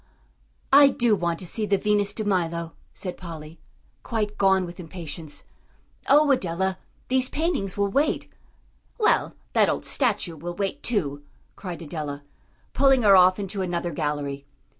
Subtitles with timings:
[0.73, 3.59] "I do want to see the Venus de Milo," said Polly,
[4.01, 5.43] quite gone with impatience.
[6.09, 8.27] "Oh, Adela, these paintings will wait."
[8.97, 11.21] "Well, that old statue will wait, too,"
[11.55, 12.23] cried Adela,
[12.73, 14.47] pulling her off into another gallery.